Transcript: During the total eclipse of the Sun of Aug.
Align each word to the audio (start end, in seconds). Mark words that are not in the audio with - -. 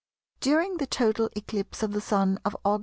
During 0.39 0.77
the 0.77 0.87
total 0.87 1.29
eclipse 1.35 1.83
of 1.83 1.91
the 1.93 2.01
Sun 2.01 2.39
of 2.43 2.57
Aug. 2.65 2.79